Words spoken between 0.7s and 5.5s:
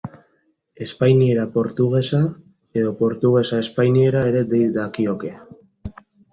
Espainiera-portugesa edo portugesa-espainiera ere dei dakioke.